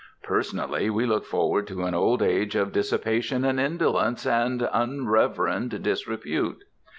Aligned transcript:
Personally 0.23 0.89
we 0.89 1.05
look 1.05 1.25
forward 1.25 1.67
to 1.67 1.83
an 1.83 1.93
old 1.93 2.23
age 2.23 2.55
of 2.55 2.71
dissipation 2.71 3.45
and 3.45 3.59
indolence 3.59 4.25
and 4.25 4.63
unreverend 4.73 5.79
disrepute. 5.83 6.63